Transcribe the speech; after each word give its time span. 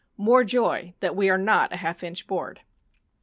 More 0.17 0.43
joy 0.43 0.95
that 0.99 1.15
we 1.15 1.29
are 1.29 1.37
not 1.37 1.71
a 1.71 1.75
half 1.77 2.03
inch 2.03 2.25
board! 2.25 2.61